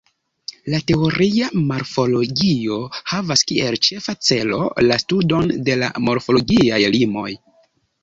La 0.73 0.77
teoria 0.91 1.49
morfologio 1.73 2.79
havas 3.13 3.45
kiel 3.53 3.79
ĉefa 3.91 4.19
celo 4.31 4.61
la 4.89 5.01
studon 5.07 5.57
de 5.71 5.81
la 5.87 5.95
morfologiaj 6.11 6.85
limoj. 7.01 7.33